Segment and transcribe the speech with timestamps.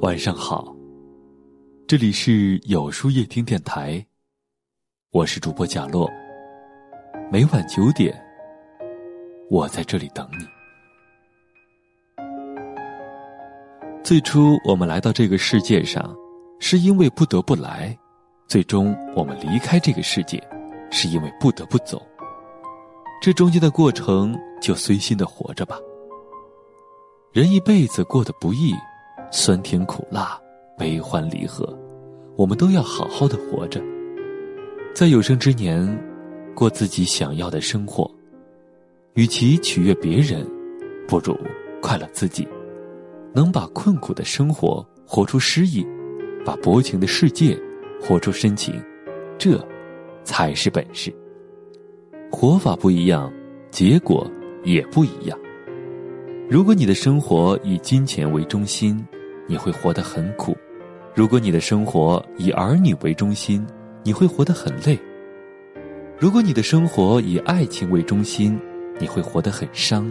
[0.00, 0.74] 晚上好，
[1.86, 4.04] 这里是有书夜听电台，
[5.10, 6.10] 我是主播贾洛。
[7.30, 8.12] 每晚九点，
[9.48, 10.44] 我在这里等你。
[14.02, 16.14] 最初我们来到这个世界上，
[16.58, 17.96] 是因为不得不来；
[18.48, 20.42] 最终我们离开这个世界，
[20.92, 22.00] 是因为不得不走。
[23.20, 25.76] 这中间的过程，就随心的活着吧。
[27.32, 28.72] 人一辈子过得不易。
[29.34, 30.38] 酸甜苦辣，
[30.76, 31.66] 悲欢离合，
[32.36, 33.80] 我们都要好好的活着，
[34.94, 35.88] 在有生之年，
[36.54, 38.10] 过自己想要的生活。
[39.14, 40.46] 与其取悦别人，
[41.08, 41.34] 不如
[41.80, 42.46] 快乐自己。
[43.34, 45.82] 能把困苦的生活活出诗意，
[46.44, 47.58] 把薄情的世界
[47.98, 48.78] 活出深情，
[49.38, 49.56] 这
[50.24, 51.12] 才是本事。
[52.30, 53.32] 活法不一样，
[53.70, 54.30] 结果
[54.64, 55.38] 也不一样。
[56.48, 59.02] 如果你的生活以金钱为中心，
[59.46, 60.52] 你会活得很苦；
[61.14, 63.66] 如果你的生活以儿女为中心，
[64.02, 64.96] 你会活得很累；
[66.18, 68.58] 如果你的生活以爱情为中心，
[68.98, 70.04] 你会活得很伤；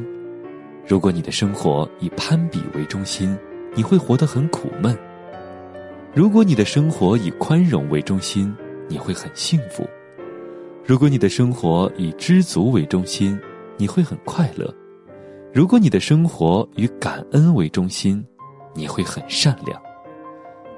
[0.87, 3.37] 如果你的生活以攀比为中心，
[3.75, 4.95] 你会活得很苦闷；
[6.13, 8.53] 如果你的生活以宽容为中心，
[8.87, 9.83] 你会很幸福；
[10.83, 13.39] 如果你的生活以知足为中心，
[13.77, 14.67] 你会很快乐；
[15.53, 18.23] 如果你的生活以感恩为中心，
[18.73, 19.79] 你会很善良。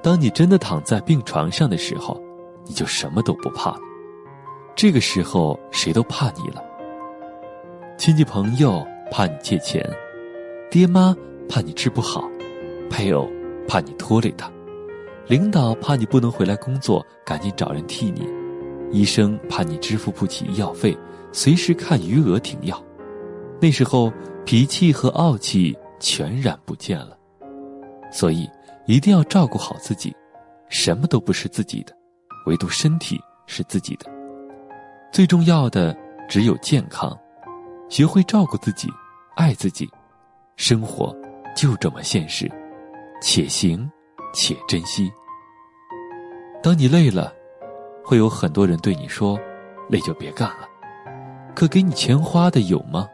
[0.02, 2.22] 当你真的躺在病床上的时候，
[2.66, 3.80] 你就什么都不怕了。
[4.76, 6.62] 这个时候，谁都怕你了。
[7.98, 9.90] 亲戚朋友怕你借钱，
[10.70, 11.16] 爹妈
[11.48, 12.30] 怕你治不好，
[12.90, 13.30] 配偶
[13.68, 14.52] 怕你拖累他，
[15.28, 18.28] 领导怕你不能回来工作，赶紧找人替你，
[18.94, 20.96] 医生怕你支付不起医药费，
[21.32, 22.82] 随时看余额停药。
[23.60, 24.14] 那时候，
[24.46, 27.18] 脾气和傲气全然不见了。
[28.12, 28.48] 所以，
[28.86, 30.16] 一定要照顾好自己，
[30.70, 31.98] 什么都不是自己的，
[32.46, 34.06] 唯独身体是自己的。
[35.12, 35.98] 最重要的
[36.30, 37.18] 只有健康，
[37.90, 38.88] 学会照顾自己，
[39.36, 39.90] 爱自己，
[40.56, 41.16] 生活
[41.56, 42.48] 就这么现实，
[43.22, 43.90] 且行
[44.34, 45.12] 且珍惜。
[46.62, 47.34] 当你累了，
[48.04, 49.40] 会有很多人对你说
[49.90, 50.68] ：“累就别干了。”
[51.56, 53.08] 可给你钱花的有吗？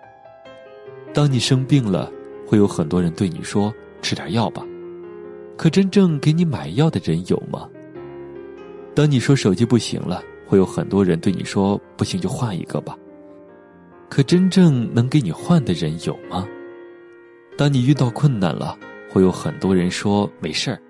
[1.14, 2.12] 当你生病了，
[2.48, 4.66] 会有很多人对你说：“吃点药吧。”
[5.56, 7.68] 可真正给你买药的人有吗？
[8.96, 12.98] 当你说手机不行了，会有很多人对你说不行就换一个吧。
[14.10, 16.48] 可真正能给你换的人有吗？
[17.58, 18.78] 当你遇到困难了，
[19.10, 20.82] 会有很多人说没事儿。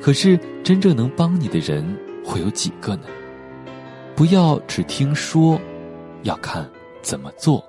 [0.00, 1.84] 可是真正能帮你的人
[2.24, 3.02] 会有几个呢？
[4.16, 5.60] 不要只听说，
[6.22, 6.66] 要看
[7.02, 7.62] 怎么做。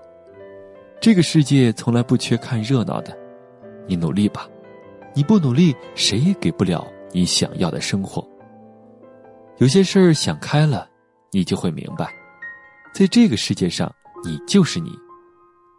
[1.01, 3.15] 这个世界从来不缺看热闹的，
[3.85, 4.47] 你努力吧。
[5.13, 8.25] 你不努力，谁也给不了你想要的生活。
[9.57, 10.89] 有些事儿想开了，
[11.31, 12.09] 你就会明白，
[12.93, 13.93] 在这个世界上，
[14.23, 14.97] 你就是你。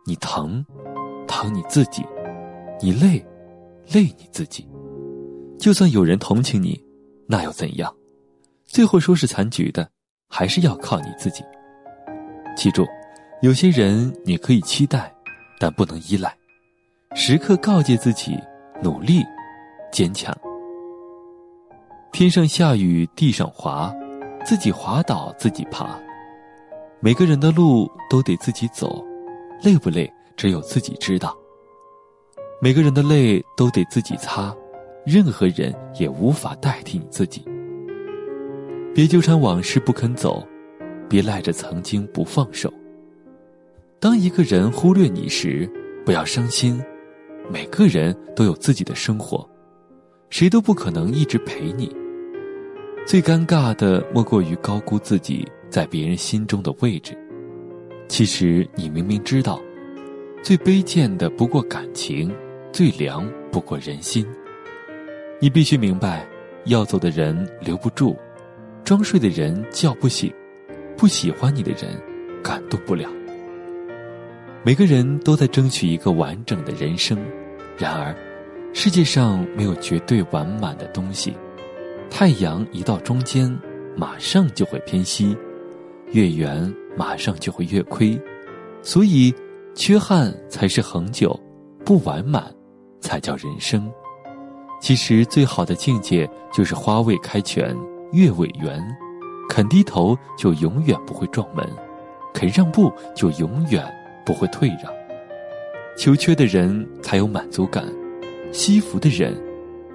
[0.05, 0.65] 你疼，
[1.27, 2.03] 疼你自己；
[2.83, 3.25] 你累，
[3.91, 4.69] 累你自己。
[5.59, 6.79] 就算有人同情你，
[7.27, 7.95] 那又怎样？
[8.67, 9.91] 最后收拾残局的，
[10.29, 11.43] 还是要靠你自己。
[12.57, 12.87] 记住，
[13.43, 15.13] 有些人你可以期待，
[15.59, 16.35] 但不能依赖。
[17.15, 18.39] 时刻告诫自己。
[18.81, 19.25] 努力，
[19.91, 20.33] 坚强。
[22.13, 23.93] 天上下雨，地上滑，
[24.45, 25.99] 自己滑倒自己爬。
[27.01, 29.05] 每个人的路都得自己走，
[29.65, 31.37] 累不累只有自己知道。
[32.63, 34.55] 每个人的泪都得自己擦，
[35.05, 37.45] 任何人也无法代替你自己。
[38.99, 40.45] 别纠缠往事不肯走，
[41.09, 42.69] 别赖着曾经不放手。
[44.01, 45.71] 当一个人忽略你时，
[46.05, 46.83] 不要伤心。
[47.49, 49.49] 每个人都有自己的生活，
[50.31, 51.95] 谁都不可能一直陪你。
[53.07, 57.17] 最尴尬的莫过于高估自己在别人心中的位置。
[58.09, 59.61] 其实你明明知道，
[60.43, 62.35] 最卑贱的不过感情，
[62.73, 64.27] 最凉不过人心。
[65.41, 66.29] 你必须明白，
[66.65, 68.17] 要走的人留不住，
[68.89, 70.33] 装睡的人叫不醒，
[70.97, 71.95] 不喜欢你的人
[72.43, 73.07] 感动不了。
[74.65, 77.19] 每个人都在争取一个完整的人生，
[77.77, 78.17] 然而，
[78.73, 81.37] 世界上没有绝对完满的东西。
[82.09, 83.55] 太阳一到中间，
[83.95, 85.37] 马上就会偏西；
[86.13, 88.19] 月圆马上就会月亏。
[88.81, 89.35] 所以，
[89.75, 91.39] 缺憾才是恒久，
[91.85, 92.51] 不完满
[93.03, 93.87] 才叫人生。
[94.81, 97.77] 其实，最好的境界就是花未开全，
[98.13, 98.83] 月未圆。
[99.49, 101.65] 肯低头，就永远不会撞门；
[102.35, 103.83] 肯让步就永远
[104.25, 104.93] 不会退让。
[105.97, 107.85] 求缺的人才有满足感，
[108.53, 109.35] 惜福的人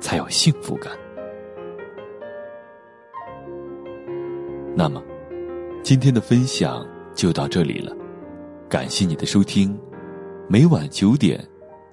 [0.01, 0.91] 才有幸福感。
[4.75, 5.01] 那么，
[5.83, 7.95] 今天的分享就到这里了，
[8.67, 9.79] 感谢你的收听。
[10.49, 11.39] 每晚九点，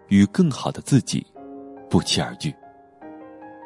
[0.08, 1.25] 与更好的自己
[1.88, 2.52] 不期而遇。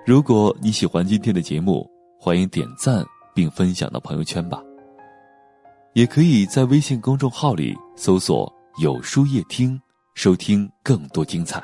[0.05, 1.89] 如果你喜欢今天的节目，
[2.25, 3.05] 欢迎点赞
[3.35, 4.59] 并分享到朋友圈吧。
[5.93, 8.51] 也可以在微信公众号里搜索
[8.81, 9.79] “有书夜听”，
[10.17, 11.63] 收听更多精彩。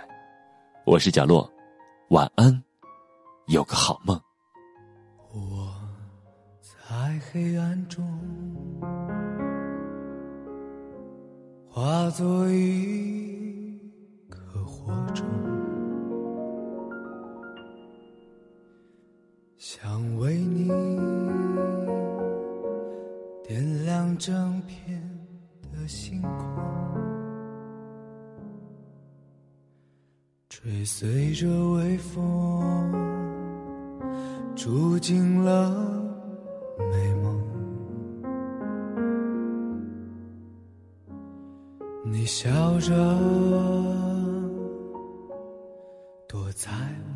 [0.84, 1.50] 我是贾洛，
[2.10, 2.62] 晚安，
[3.46, 4.20] 有个好梦。
[5.32, 5.74] 我
[6.60, 8.06] 在黑暗中
[11.70, 13.09] 化作一
[30.62, 32.92] 追随着微风，
[34.54, 35.70] 住进了
[36.76, 37.42] 美梦。
[42.04, 42.92] 你笑着
[46.28, 47.10] 躲在我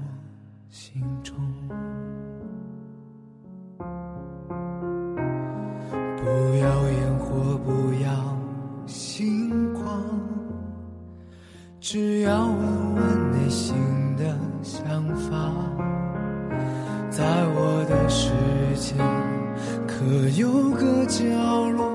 [0.71, 1.37] 心中。
[6.17, 6.25] 不
[6.57, 8.09] 要烟火，不要
[8.87, 10.03] 星光，
[11.79, 12.64] 只要我
[20.05, 21.25] 可有个角
[21.71, 21.94] 落，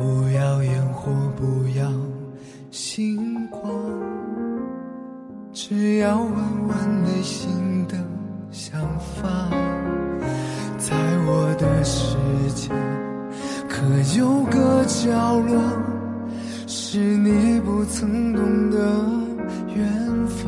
[0.00, 1.86] 不要烟火，不要
[2.70, 3.70] 星光，
[5.52, 7.98] 只要问问内心的。
[8.50, 9.28] 想法，
[10.78, 12.16] 在我的世
[12.54, 12.68] 界，
[13.68, 13.84] 可
[14.18, 15.60] 有个角落，
[16.66, 18.78] 是你不曾懂的
[19.76, 20.40] 远方。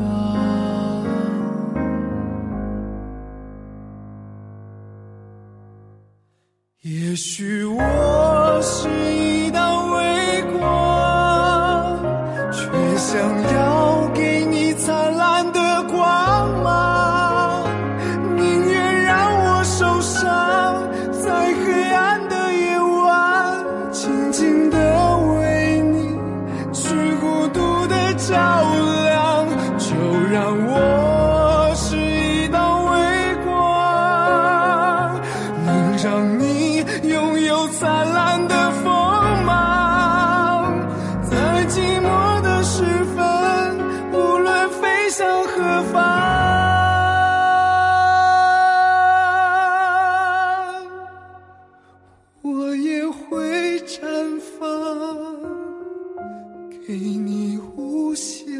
[6.81, 7.79] 也许我
[36.03, 38.83] 让你拥有灿烂的锋
[39.45, 40.75] 芒。
[41.23, 42.83] 在寂寞的时
[43.15, 43.23] 分，
[44.11, 46.01] 无论飞向何方，
[52.41, 54.01] 我也会绽
[54.59, 54.67] 放，
[56.85, 58.52] 给你无限。